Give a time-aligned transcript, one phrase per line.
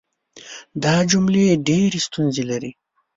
[0.83, 2.71] دا جملې ډېرې ستونزې لري.